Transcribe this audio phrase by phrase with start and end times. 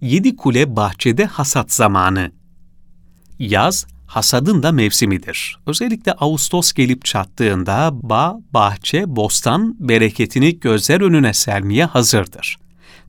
[0.00, 2.32] Yedi Kule Bahçede Hasat Zamanı
[3.38, 5.58] Yaz, hasadın da mevsimidir.
[5.66, 12.58] Özellikle Ağustos gelip çattığında bağ, bahçe, bostan bereketini gözler önüne sermeye hazırdır.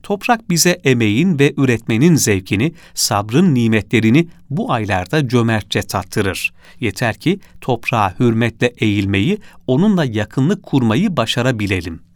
[0.02, 6.52] Toprak bize emeğin ve üretmenin zevkini, sabrın nimetlerini bu aylarda cömertçe tattırır.
[6.80, 12.09] Yeter ki toprağa hürmetle eğilmeyi, onunla yakınlık kurmayı başarabilelim.''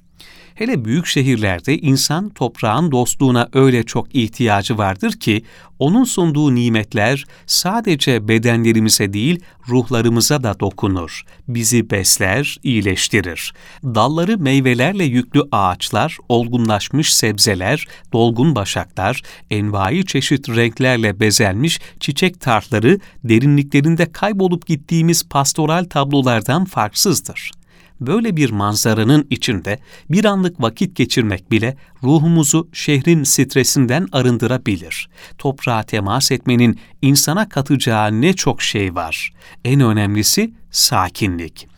[0.54, 5.42] Hele büyük şehirlerde insan toprağın dostluğuna öyle çok ihtiyacı vardır ki
[5.78, 11.22] onun sunduğu nimetler sadece bedenlerimize değil ruhlarımıza da dokunur.
[11.48, 13.52] Bizi besler, iyileştirir.
[13.84, 24.12] Dalları meyvelerle yüklü ağaçlar, olgunlaşmış sebzeler, dolgun başaklar, envai çeşit renklerle bezenmiş çiçek tartları derinliklerinde
[24.12, 27.63] kaybolup gittiğimiz pastoral tablolardan farksızdır.''
[28.06, 29.78] Böyle bir manzaranın içinde
[30.10, 35.08] bir anlık vakit geçirmek bile ruhumuzu şehrin stresinden arındırabilir.
[35.38, 39.32] Toprağa temas etmenin insana katacağı ne çok şey var.
[39.64, 41.68] En önemlisi sakinlik.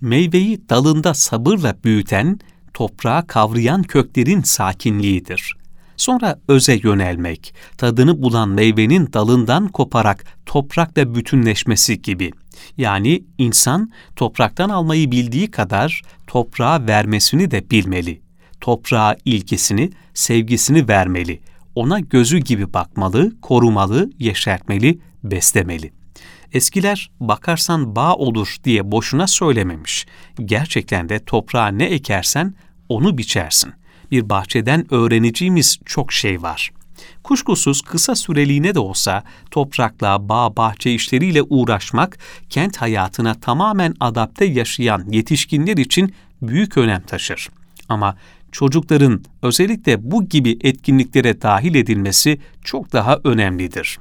[0.00, 2.40] Meyveyi dalında sabırla büyüten,
[2.74, 5.56] toprağa kavrayan köklerin sakinliğidir.
[5.96, 15.10] Sonra öze yönelmek, tadını bulan meyvenin dalından koparak toprakla bütünleşmesi gibi.'' Yani insan topraktan almayı
[15.10, 18.20] bildiği kadar toprağa vermesini de bilmeli.
[18.60, 21.40] Toprağa ilgisini, sevgisini vermeli.
[21.74, 25.92] Ona gözü gibi bakmalı, korumalı, yeşertmeli, beslemeli.
[26.52, 30.06] Eskiler bakarsan bağ olur diye boşuna söylememiş.
[30.44, 32.54] Gerçekten de toprağa ne ekersen
[32.88, 33.72] onu biçersin.
[34.10, 36.70] Bir bahçeden öğreneceğimiz çok şey var.
[37.22, 42.18] Kuşkusuz kısa süreliğine de olsa toprakla, bağ, bahçe işleriyle uğraşmak,
[42.50, 47.48] kent hayatına tamamen adapte yaşayan yetişkinler için büyük önem taşır.
[47.88, 48.16] Ama
[48.56, 53.98] çocukların özellikle bu gibi etkinliklere dahil edilmesi çok daha önemlidir.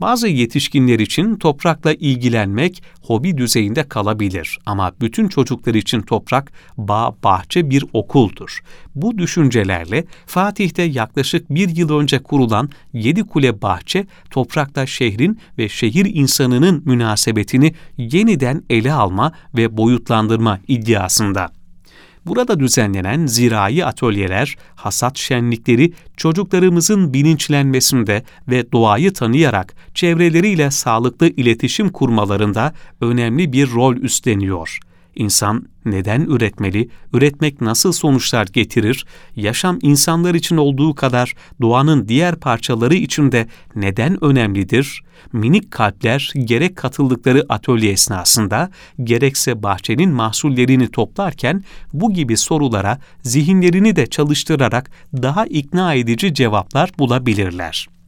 [0.00, 7.70] Bazı yetişkinler için toprakla ilgilenmek hobi düzeyinde kalabilir ama bütün çocuklar için toprak, bağ, bahçe
[7.70, 8.60] bir okuldur.
[8.94, 16.14] Bu düşüncelerle Fatih'te yaklaşık bir yıl önce kurulan Yedi Kule Bahçe, toprakla şehrin ve şehir
[16.14, 21.59] insanının münasebetini yeniden ele alma ve boyutlandırma iddiasında.
[22.26, 32.74] Burada düzenlenen zirai atölyeler, hasat şenlikleri çocuklarımızın bilinçlenmesinde ve doğayı tanıyarak çevreleriyle sağlıklı iletişim kurmalarında
[33.00, 34.80] önemli bir rol üstleniyor.
[35.14, 39.06] İnsan neden üretmeli, üretmek nasıl sonuçlar getirir,
[39.36, 45.02] yaşam insanlar için olduğu kadar doğanın diğer parçaları için de neden önemlidir?
[45.32, 48.70] Minik kalpler gerek katıldıkları atölye esnasında
[49.04, 57.99] gerekse bahçenin mahsullerini toplarken bu gibi sorulara zihinlerini de çalıştırarak daha ikna edici cevaplar bulabilirler.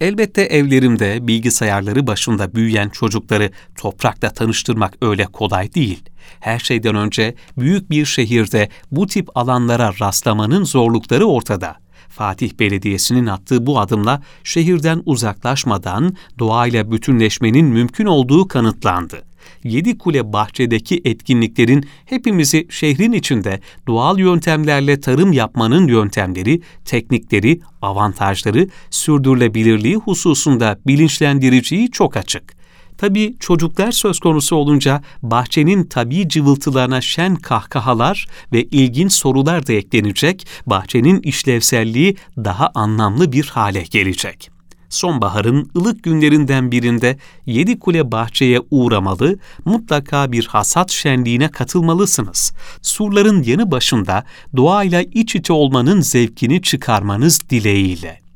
[0.00, 6.02] Elbette evlerimde bilgisayarları başında büyüyen çocukları toprakla tanıştırmak öyle kolay değil.
[6.40, 11.76] Her şeyden önce büyük bir şehirde bu tip alanlara rastlamanın zorlukları ortada.
[12.08, 19.27] Fatih Belediyesi'nin attığı bu adımla şehirden uzaklaşmadan doğayla bütünleşmenin mümkün olduğu kanıtlandı.
[19.64, 29.96] Yedi Kule Bahçe'deki etkinliklerin hepimizi şehrin içinde doğal yöntemlerle tarım yapmanın yöntemleri, teknikleri, avantajları, sürdürülebilirliği
[29.96, 32.58] hususunda bilinçlendiriciyi çok açık.
[32.98, 40.46] Tabii çocuklar söz konusu olunca bahçenin tabii cıvıltılarına şen kahkahalar ve ilginç sorular da eklenecek,
[40.66, 44.57] bahçenin işlevselliği daha anlamlı bir hale gelecek
[44.88, 52.52] sonbaharın ılık günlerinden birinde Yedi Kule bahçeye uğramalı, mutlaka bir hasat şenliğine katılmalısınız.
[52.82, 54.24] Surların yanı başında
[54.56, 58.27] doğayla iç içe olmanın zevkini çıkarmanız dileğiyle.